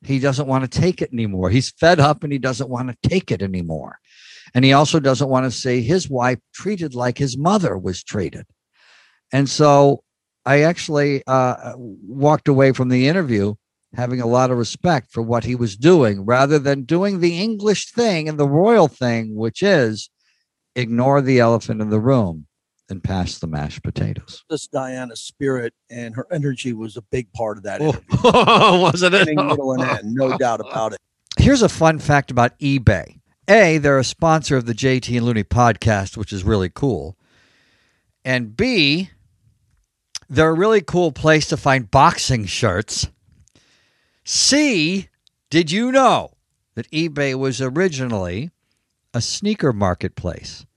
[0.01, 1.49] He doesn't want to take it anymore.
[1.49, 3.99] He's fed up and he doesn't want to take it anymore.
[4.53, 8.45] And he also doesn't want to see his wife treated like his mother was treated.
[9.33, 10.03] And so
[10.45, 13.55] I actually uh, walked away from the interview
[13.95, 17.91] having a lot of respect for what he was doing rather than doing the English
[17.91, 20.09] thing and the royal thing, which is
[20.75, 22.45] ignore the elephant in the room
[22.89, 24.43] and pass the mashed potatoes.
[24.49, 27.81] This Diana's spirit and her energy was a big part of that.
[27.81, 29.27] Oh, wasn't it?
[29.27, 30.99] Middle and end, no doubt about it.
[31.37, 33.19] Here's a fun fact about eBay.
[33.47, 37.17] A, they're a sponsor of the JT and Looney podcast, which is really cool.
[38.23, 39.09] And B,
[40.29, 43.07] they're a really cool place to find boxing shirts.
[44.23, 45.09] C,
[45.49, 46.33] did you know
[46.75, 48.51] that eBay was originally
[49.13, 50.67] a sneaker marketplace?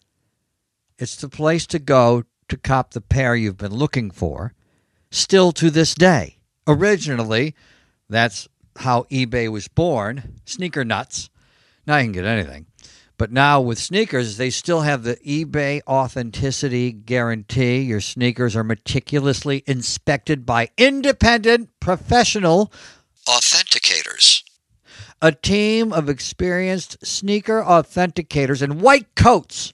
[1.03, 4.55] It's the place to go to cop the pair you've been looking for,
[5.11, 6.37] still to this day.
[6.65, 7.57] Originally,
[8.09, 11.29] that's how eBay was born sneaker nuts.
[11.89, 12.67] Now you can get anything.
[13.19, 17.81] But now with sneakers, they still have the eBay authenticity guarantee.
[17.81, 22.73] Your sneakers are meticulously inspected by independent professional
[23.27, 24.45] authenticators.
[25.21, 29.73] A team of experienced sneaker authenticators in white coats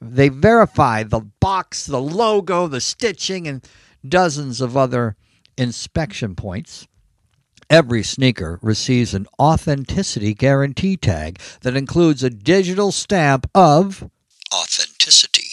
[0.00, 3.66] they verify the box, the logo, the stitching, and
[4.06, 5.16] dozens of other
[5.58, 6.86] inspection points.
[7.68, 14.10] Every sneaker receives an authenticity guarantee tag that includes a digital stamp of
[14.52, 15.46] authenticity.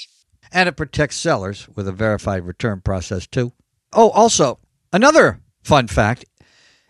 [0.52, 3.54] And it protects sellers with a verified return process, too.
[3.94, 4.60] Oh, also,
[4.92, 6.26] another fun fact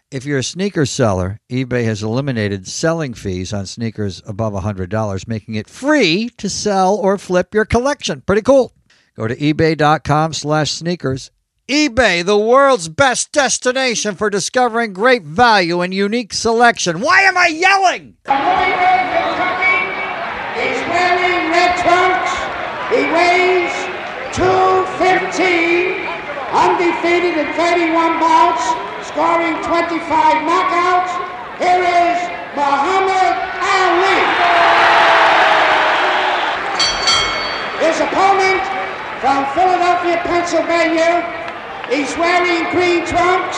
[0.10, 5.56] if you're a sneaker seller, eBay has eliminated selling fees on sneakers above $100, making
[5.56, 8.22] it free to sell or flip your collection.
[8.22, 8.74] Pretty cool.
[9.16, 11.32] Go to ebay.com slash sneakers.
[11.68, 17.02] eBay, the world's best destination for discovering great value and unique selection.
[17.02, 18.16] Why am I yelling?
[20.56, 22.32] He's wearing red trunks.
[22.96, 23.76] He weighs
[24.34, 26.08] 215,
[26.54, 28.87] undefeated in 31 bouts
[29.18, 30.06] scoring 25
[30.46, 31.10] knockouts.
[31.58, 32.18] Here is
[32.54, 33.34] Muhammad
[33.66, 34.22] Ali.
[37.82, 38.62] His opponent
[39.18, 41.26] from Philadelphia, Pennsylvania.
[41.90, 43.58] He's wearing green trunks.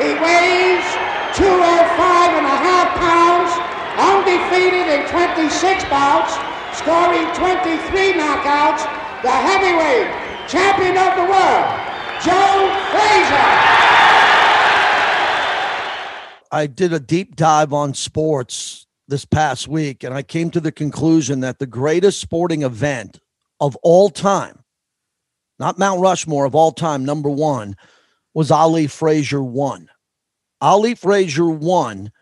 [0.00, 0.88] He weighs
[1.36, 3.52] 205 and a half pounds,
[4.00, 6.32] undefeated in 26 bouts,
[6.80, 8.88] scoring 23 knockouts.
[9.20, 10.08] The heavyweight
[10.48, 11.68] champion of the world,
[12.24, 13.73] Joe Frazier.
[16.54, 20.70] I did a deep dive on sports this past week, and I came to the
[20.70, 23.18] conclusion that the greatest sporting event
[23.58, 24.62] of all time,
[25.58, 27.74] not Mount Rushmore of all time, number one,
[28.34, 29.90] was Ali Frazier one.
[30.60, 32.12] Ali Frazier won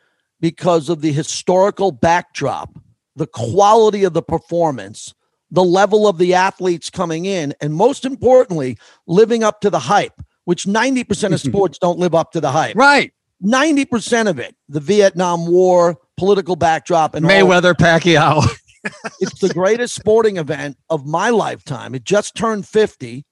[0.41, 2.79] because of the historical backdrop
[3.15, 5.13] the quality of the performance,
[5.51, 10.23] the level of the athletes coming in, and most importantly, living up to the hype,
[10.47, 12.75] which 90% of sports don't live up to the hype.
[12.75, 13.13] Right.
[13.43, 18.45] 90% of it, the Vietnam War, political backdrop, and Mayweather Pacquiao.
[19.21, 21.95] it's the greatest sporting event of my lifetime.
[21.95, 23.25] It just turned 50.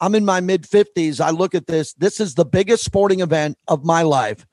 [0.00, 1.20] I'm in my mid 50s.
[1.20, 1.92] I look at this.
[1.94, 4.46] This is the biggest sporting event of my life.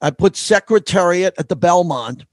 [0.00, 2.24] I put Secretariat at the Belmont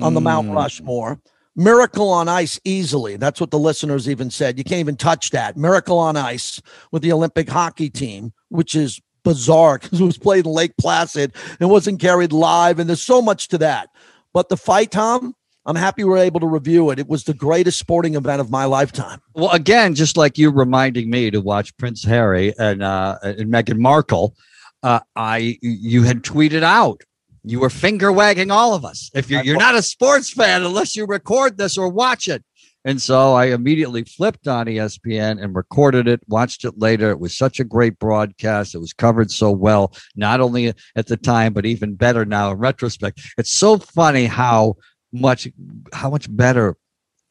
[0.00, 0.54] on the Mount Mm.
[0.56, 1.20] Rushmore.
[1.54, 3.16] Miracle on Ice easily.
[3.16, 4.56] That's what the listeners even said.
[4.56, 5.56] You can't even touch that.
[5.56, 10.46] Miracle on Ice with the Olympic hockey team, which is bizarre because it was played
[10.46, 12.78] in Lake Placid and wasn't carried live.
[12.78, 13.88] And there's so much to that.
[14.32, 16.98] But the fight, Tom, I'm happy we're able to review it.
[16.98, 19.20] It was the greatest sporting event of my lifetime.
[19.34, 23.78] Well, again, just like you reminding me to watch Prince Harry and uh, and Meghan
[23.78, 24.34] Markle,
[24.82, 27.02] uh, I you had tweeted out.
[27.44, 29.10] You were finger wagging all of us.
[29.14, 32.44] If you're you're not a sports fan unless you record this or watch it.
[32.84, 37.10] And so I immediately flipped on ESPN and recorded it, watched it later.
[37.10, 38.74] It was such a great broadcast.
[38.74, 42.58] It was covered so well, not only at the time, but even better now in
[42.58, 43.20] retrospect.
[43.38, 44.76] It's so funny how
[45.12, 45.46] much
[45.92, 46.76] how much better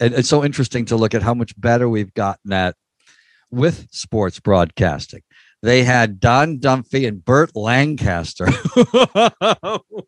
[0.01, 2.75] and it's so interesting to look at how much better we've gotten at
[3.51, 5.21] with sports broadcasting.
[5.63, 8.85] They had Don Dunphy and Burt Lancaster who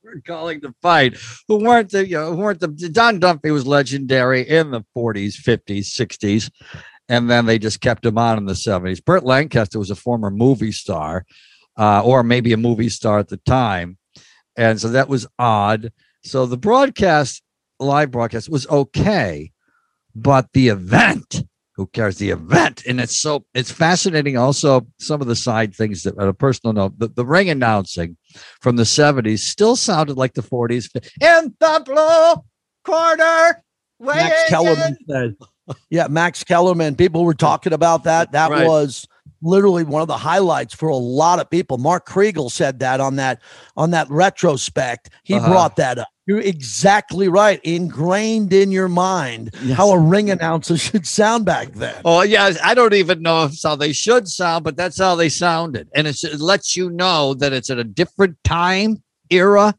[0.03, 1.15] were calling the fight,
[1.47, 5.35] who weren't the you know who weren't the Don Dunphy was legendary in the 40s,
[5.35, 6.51] 50s, 60s,
[7.07, 9.03] and then they just kept him on in the 70s.
[9.03, 11.25] Burt Lancaster was a former movie star,
[11.77, 13.99] uh, or maybe a movie star at the time,
[14.57, 15.91] and so that was odd.
[16.23, 17.43] So the broadcast,
[17.79, 19.51] live broadcast, was okay,
[20.15, 21.43] but the event
[21.75, 26.03] who cares the event and it's so it's fascinating also some of the side things
[26.03, 28.15] that at a personal note the, the ring announcing
[28.61, 30.89] from the 70s still sounded like the 40s
[31.21, 32.43] in the blue
[32.85, 33.63] corner
[33.99, 35.35] Max Kellerman said,
[35.89, 36.95] yeah, Max Kellerman.
[36.95, 38.33] People were talking about that.
[38.33, 38.67] That Right.
[38.67, 39.07] was
[39.41, 41.77] literally one of the highlights for a lot of people.
[41.77, 43.39] Mark Kriegel said that on that
[43.77, 45.09] on that retrospect.
[45.23, 45.47] He Uh-huh.
[45.47, 46.07] brought that up.
[46.25, 47.59] You're exactly right.
[47.63, 49.77] Ingrained in your mind Yes.
[49.77, 52.01] how a ring announcer should sound back then.
[52.05, 55.15] Oh yeah, I don't even know if it's how they should sound, but that's how
[55.15, 59.75] they sounded, and it's, it lets you know that it's at a different time era,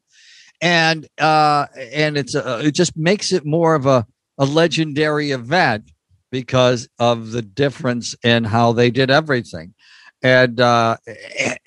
[0.61, 4.07] and uh, and it's a, it just makes it more of a
[4.39, 5.91] a legendary event
[6.31, 9.73] because of the difference in how they did everything,
[10.23, 11.59] and uh, and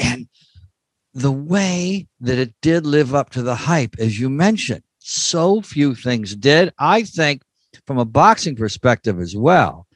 [1.17, 4.83] the way that it did live up to the hype, as you mentioned.
[4.99, 6.71] So few things did.
[6.77, 7.41] I think,
[7.87, 9.87] from a boxing perspective as well,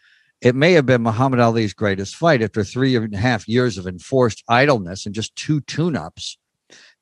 [0.41, 3.85] it may have been Muhammad Ali's greatest fight after three and a half years of
[3.85, 6.39] enforced idleness and just two tune ups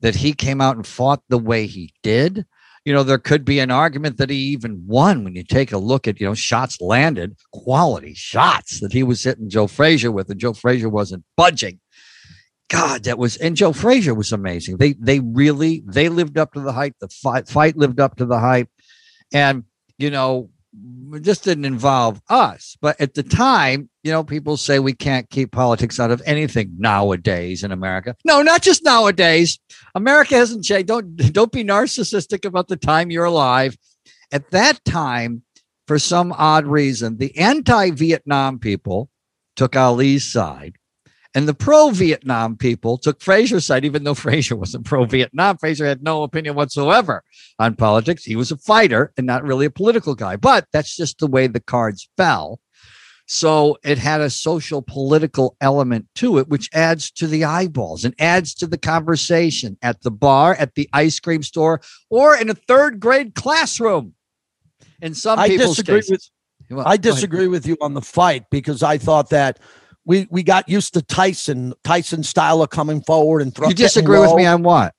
[0.02, 2.46] that he came out and fought the way he did.
[2.84, 5.78] You know, there could be an argument that he even won when you take a
[5.78, 10.30] look at, you know, shots landed, quality shots that he was hitting Joe Frazier with,
[10.30, 11.80] and Joe Frazier wasn't budging.
[12.70, 14.78] God, that was and Joe Frazier was amazing.
[14.78, 16.96] They they really they lived up to the hype.
[17.00, 18.70] The fight fight lived up to the hype,
[19.34, 19.64] and
[19.98, 20.50] you know
[21.22, 22.78] just didn't involve us.
[22.82, 26.74] But at the time, you know, people say we can't keep politics out of anything
[26.78, 28.16] nowadays in America.
[28.24, 29.60] No, not just nowadays.
[29.96, 30.88] America hasn't changed.
[30.88, 33.78] Don't don't be narcissistic about the time you're alive.
[34.32, 35.44] At that time,
[35.88, 39.10] for some odd reason, the anti-Vietnam people
[39.56, 40.76] took Ali's side.
[41.36, 45.58] And the pro Vietnam people took Frazier's side, even though Frazier wasn't pro Vietnam.
[45.58, 47.24] Frazier had no opinion whatsoever
[47.60, 48.24] on politics.
[48.24, 51.48] He was a fighter and not really a political guy, but that's just the way
[51.48, 52.60] the cards fell.
[53.32, 58.16] So it had a social political element to it, which adds to the eyeballs and
[58.18, 62.56] adds to the conversation at the bar, at the ice cream store, or in a
[62.56, 64.16] third grade classroom.
[65.00, 66.32] In some I people's disagree cases.
[66.70, 69.60] with Well, I disagree with you on the fight because I thought that
[70.06, 73.72] we we got used to Tyson Tyson style of coming forward and throwing.
[73.72, 74.94] You disagree with me on what?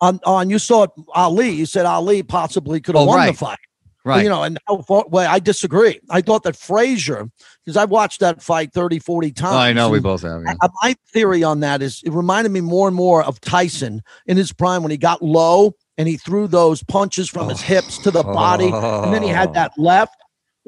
[0.00, 1.50] on on you saw Ali.
[1.50, 3.58] You said Ali possibly could have Oh, won the fight.
[4.02, 4.22] Right.
[4.22, 6.00] You know, and how far, well, I disagree.
[6.08, 7.28] I thought that Frazier,
[7.62, 9.54] because I've watched that fight 30, 40 times.
[9.54, 10.40] Oh, I know we both have.
[10.42, 10.54] yeah.
[10.82, 14.54] My theory on that is it reminded me more and more of Tyson in his
[14.54, 18.22] prime when he got low and he threw those punches from his hips to the
[18.22, 19.34] body, and then he Oh.
[19.34, 20.16] had that left.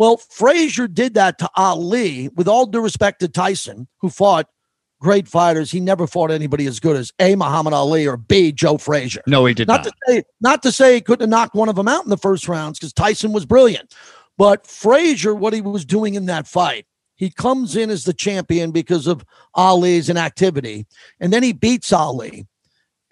[0.02, 2.28] Well, Frazier did that to Ali.
[2.34, 4.48] With all due respect to Tyson, who fought
[5.00, 7.36] great fighters, he never fought anybody as good as A.
[7.36, 8.50] Muhammad Ali or B.
[8.50, 9.22] Joe Frazier.
[9.28, 9.84] No, he did Not not.
[9.84, 12.16] to say, not to say he couldn't have knocked one of them out in the
[12.16, 13.94] first rounds because Tyson was brilliant.
[14.36, 16.84] But Frazier, what he was doing in that fight,
[17.14, 19.24] he comes in as the champion because of
[19.54, 20.84] Ali's inactivity,
[21.20, 22.48] and then he beats Ali.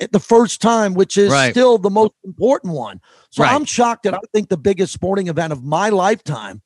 [0.01, 1.53] at the first time, which is Right.
[1.53, 3.01] still the most important one.
[3.31, 3.53] So Right.
[3.53, 6.63] I'm shocked that I think the biggest sporting event of my lifetime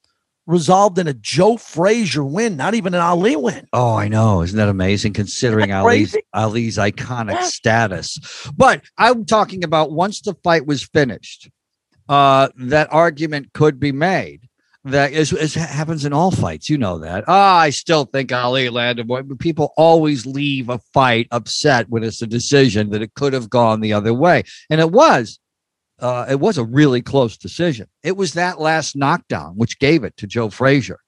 [0.46, 3.66] resolved in a Joe Frazier win, not even an Ali win.
[3.72, 4.42] Oh, I know.
[4.42, 6.16] Isn't that amazing considering that Ali's.
[6.32, 7.44] Ali's iconic Yeah.
[7.44, 8.18] status?
[8.56, 11.50] But I'm talking about once the fight was finished,
[12.08, 14.42] uh, that argument could be made.
[14.86, 16.68] That is, is happens in all fights.
[16.68, 17.24] You know that.
[17.26, 19.08] Ah, I still think Ali landed.
[19.38, 23.80] People always leave a fight upset when it's a decision that it could have gone
[23.80, 25.38] the other way, and it was.
[26.00, 27.86] Uh, it was a really close decision.
[28.02, 30.98] It was that last knockdown which gave it to Joe Frazier.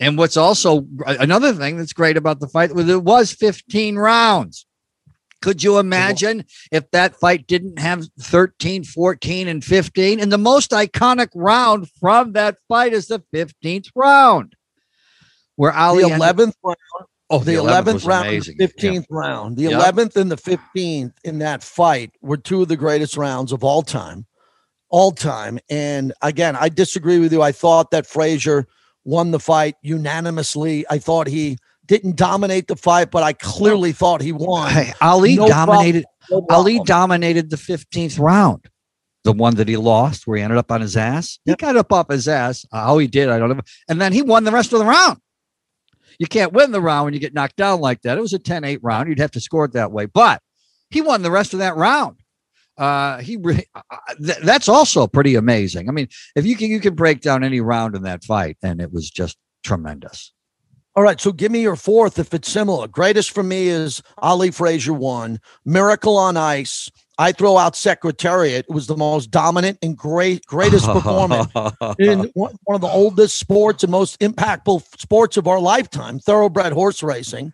[0.00, 4.66] And what's also another thing that's great about the fight was it was 15 rounds.
[5.42, 10.20] Could you imagine if that fight didn't have 13, 14, and 15?
[10.20, 14.54] And the most iconic round from that fight is the 15th round,
[15.56, 16.76] where Ali The ended- 11th round,
[17.30, 18.56] oh, the 11th was round, amazing.
[18.58, 18.90] the Yeah.
[18.90, 19.56] 15th round.
[19.56, 19.72] The Yep.
[19.72, 23.82] 11th and the 15th in that fight were two of the greatest rounds of all
[23.82, 24.26] time.
[24.92, 25.58] All time.
[25.68, 27.42] And again, I disagree with you.
[27.42, 28.68] I thought that Frazier
[29.04, 30.84] won the fight unanimously.
[30.88, 34.70] I thought he didn't dominate the fight, but I clearly thought he won.
[34.70, 35.66] Hey, Ali No problem.
[35.76, 36.04] dominated.
[36.30, 38.68] No Ali dominated the 15th round.
[39.24, 41.38] The one that he lost, where he ended up on his ass.
[41.46, 41.60] Yep.
[41.60, 42.66] He got up off his ass.
[42.72, 43.62] How he did, I don't know.
[43.88, 45.18] And then he won the rest of the round.
[46.18, 48.18] You can't win the round when you get knocked down like that.
[48.18, 49.08] It was a 10 8 round.
[49.08, 50.06] You'd have to score it that way.
[50.06, 50.42] But
[50.90, 52.16] he won the rest of that round.
[52.78, 53.66] Uh, he re-
[54.24, 55.88] th- that's also pretty amazing.
[55.88, 58.80] I mean, if you can you can break down any round in that fight, and
[58.80, 60.32] it was just tremendous.
[60.94, 62.86] All right, so give me your fourth if it's similar.
[62.86, 66.90] Greatest for me is Ali Frazier one, Miracle on Ice.
[67.18, 68.66] I throw out Secretariat.
[68.68, 71.50] It was the most dominant and great greatest performance
[71.98, 76.72] in one one of the oldest sports and most impactful sports of our lifetime, thoroughbred
[76.72, 77.52] horse racing.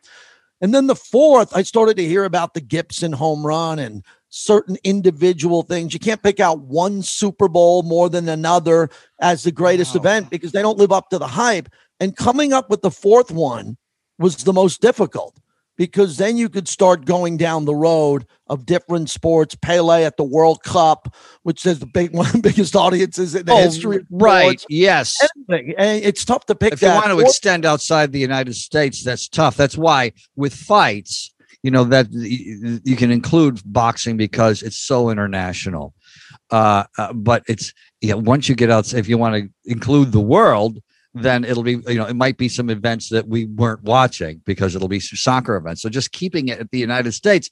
[0.60, 4.76] And then the fourth, I started to hear about the Gibson home run and certain
[4.84, 5.92] individual things.
[5.94, 10.00] You can't pick out one Super Bowl more than another as the greatest Wow.
[10.00, 11.68] event because they don't live up to the hype.
[12.00, 13.76] And coming up with the fourth one
[14.18, 15.38] was the most difficult
[15.76, 19.54] because then you could start going down the road of different sports.
[19.54, 21.14] Pele at the World Cup,
[21.44, 24.60] which is the big one the biggest audiences in the oh, history of Oh, right?
[24.60, 24.66] sports.
[24.68, 25.14] Yes.
[25.48, 25.74] Anything.
[25.78, 29.28] And it's tough to pick if you want to extend outside the United States, that's
[29.28, 29.56] tough.
[29.56, 31.32] That's why with fights,
[31.62, 35.94] you know that you can include boxing because it's so international.
[36.50, 38.14] Uh, uh, but it's yeah.
[38.14, 40.78] Once you get out, if you want to include the world,
[41.14, 44.76] then it'll be you know it might be some events that we weren't watching because
[44.76, 45.82] it'll be soccer events.
[45.82, 47.50] So just keeping it at the United States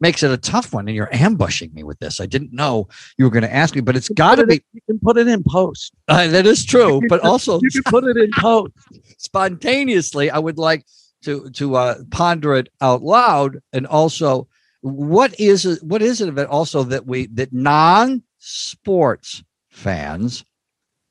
[0.00, 0.88] makes it a tough one.
[0.88, 2.20] And you're ambushing me with this.
[2.20, 2.88] I didn't know
[3.18, 4.54] you were going to ask me, but it's got to it be.
[4.54, 5.92] in- You can put it in post.
[6.08, 8.72] Uh, that is true, but also You can put it in post.
[9.18, 10.84] spontaneously i would like
[11.22, 14.48] to to uh, ponder it out loud and also
[14.80, 20.44] what is it what is it of it also that we that non-sports fans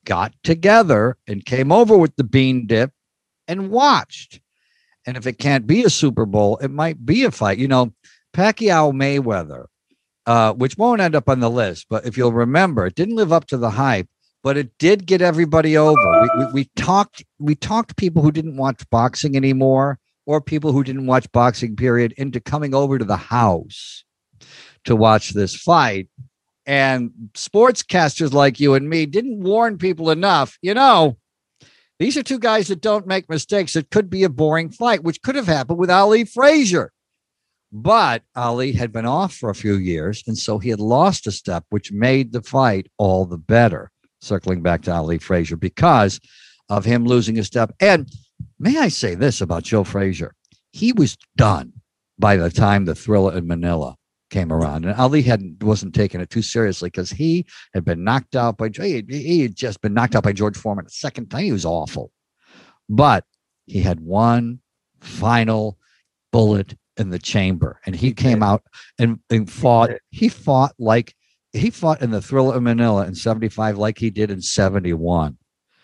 [0.04, 2.92] got together and came over with the bean dip
[3.48, 4.40] and watched?
[5.06, 7.58] And if it can't be a super bowl it might be a fight.
[7.58, 7.92] You know
[8.34, 9.66] pacquiao mayweather
[10.24, 13.32] uh, which won't end up on the list but if you'll remember it didn't live
[13.32, 14.08] up to the hype
[14.42, 16.00] but it did get everybody over.
[16.22, 20.84] We, we, we talked we talked people who didn't watch boxing anymore, or people who
[20.84, 24.04] didn't watch boxing period, into coming over to the house
[24.84, 26.08] to watch this fight.
[26.64, 30.58] And sportscasters like you and me didn't warn people enough.
[30.62, 31.16] You know,
[31.98, 33.76] these are two guys that don't make mistakes.
[33.76, 36.92] It could be a boring fight, which could have happened with Ali Frazier.
[37.72, 41.32] But Ali had been off for a few years, and so he had lost a
[41.32, 46.20] step, which made the fight all the better circling back to Ali Frazier because
[46.68, 47.72] of him losing a step.
[47.80, 48.10] And
[48.58, 50.34] may I say this about Joe Frazier?
[50.72, 51.72] He was done
[52.18, 53.96] by the time the thriller in Manila
[54.30, 54.84] came around.
[54.84, 58.70] And Ali hadn't wasn't taking it too seriously because he had been knocked out by
[58.74, 61.44] he had, he had just been knocked out by George Foreman a second time.
[61.44, 62.10] He was awful.
[62.88, 63.24] But
[63.66, 64.60] he had one
[65.00, 65.78] final
[66.32, 67.80] bullet in the chamber.
[67.86, 68.64] And he came out
[68.98, 69.90] and, and fought.
[70.10, 71.14] He fought like
[71.52, 75.36] he fought in the Thriller of Manila in 75 like he did in 71.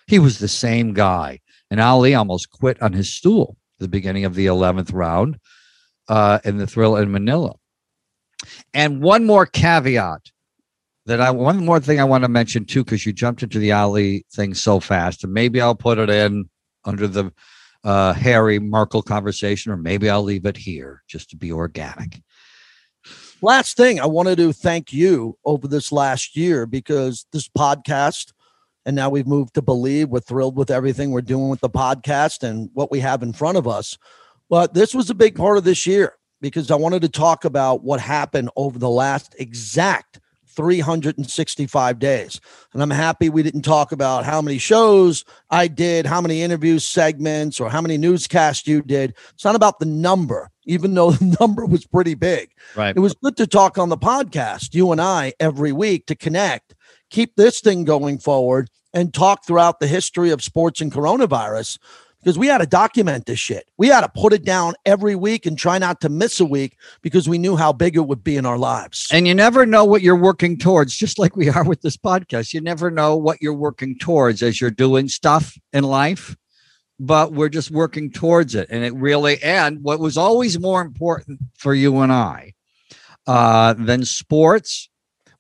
[0.07, 1.41] He was the same guy.
[1.71, 5.39] And Ali almost quit on his stool at the beginning of the 11th round
[6.09, 7.55] uh, in the thrill in Manila.
[8.73, 10.31] And one more caveat
[11.07, 13.73] that I, one more thing I want to mention too, because you jumped into the
[13.73, 16.49] Ali thing so fast, and maybe I'll put it in
[16.85, 17.33] under the
[17.85, 22.21] uh, Harry Markle conversation, or maybe I'll leave it here just to be organic.
[23.41, 28.33] Last thing, I wanted to thank you over this last year because this podcast,
[28.89, 30.07] and now we've moved to Bleav.
[30.07, 33.59] We're thrilled with everything we're doing with the podcast and what we have in front
[33.59, 33.99] of us.
[34.49, 36.14] But this was a big part of this year.
[36.41, 42.41] because I wanted to talk about what happened over the last exact 365 days.
[42.72, 46.78] And I'm happy we didn't talk about how many shows I did, how many interview
[46.78, 49.14] segments, or how many newscasts you did.
[49.34, 52.53] It's not about the number, even though the number was pretty big.
[52.74, 52.97] Right.
[52.97, 56.74] It was good to talk on the podcast, you and I, every week to connect,
[57.11, 61.78] keep this thing going forward, and talk throughout the history of sports and coronavirus
[62.20, 63.70] because we had to document this shit.
[63.76, 66.76] We had to put it down every week and try not to miss a week
[67.01, 69.09] because we knew how big it would be in our lives.
[69.12, 72.53] And you never know what you're working towards, just like we are with this podcast.
[72.53, 76.36] You never know what you're working towards as you're doing stuff in life,
[76.99, 78.68] but we're just working towards it.
[78.70, 82.55] And it really, and what was always more important for you and I
[83.26, 84.89] uh, than sports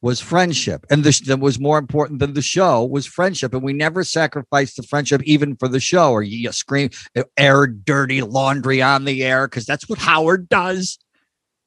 [0.00, 0.86] was friendship.
[0.90, 3.52] And this that was more important than the show was friendship.
[3.52, 6.90] And we never sacrificed the friendship even for the show or you scream,
[7.36, 10.98] air dirty laundry on the air because that's what Howard does.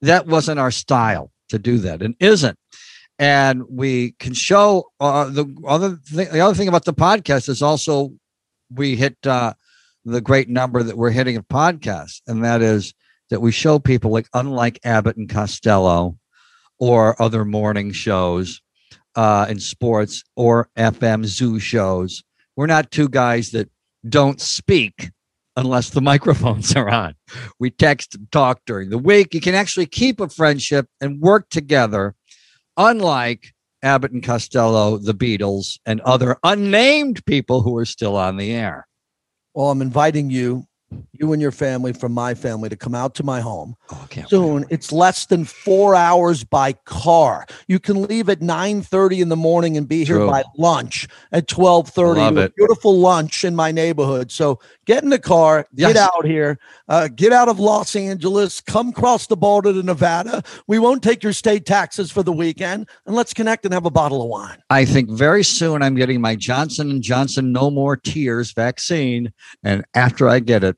[0.01, 2.57] That wasn't our style to do that and isn't.
[3.19, 6.29] And we can show uh, the other thing.
[6.31, 8.13] The other thing about the podcast is also
[8.73, 9.53] we hit uh,
[10.05, 12.95] the great number that we're hitting of podcasts, and that is
[13.29, 16.17] that we show people like unlike Abbott and Costello,
[16.81, 18.59] or other morning shows
[19.15, 22.23] uh, in sports or FM zoo shows.
[22.57, 23.69] We're not two guys that
[24.09, 25.11] don't speak
[25.55, 27.13] unless the microphones are on.
[27.59, 29.33] We text and talk during the week.
[29.33, 32.15] You can actually keep a friendship and work together,
[32.75, 33.53] unlike
[33.83, 38.87] Abbott and Costello, the Beatles, and other unnamed people who are still on the air.
[39.53, 40.65] Well, I'm inviting you
[41.13, 44.65] you and your family from my family to come out to my home oh, soon.
[44.69, 47.45] It's less than four hours by car.
[47.67, 51.47] You can leave at 9 30 in the morning and be here by lunch at
[51.47, 52.49] 12 30.
[52.55, 54.31] Beautiful lunch in my neighborhood.
[54.31, 55.97] So get in the car, get yes.
[55.97, 60.43] out here, uh, get out of Los Angeles, come cross the border to Nevada.
[60.67, 63.91] We won't take your state taxes for the weekend, and let's connect and have a
[63.91, 64.57] bottle of wine.
[64.69, 69.31] I think very soon I'm getting my Johnson and Johnson No More Tears vaccine,
[69.63, 70.77] and after I get it,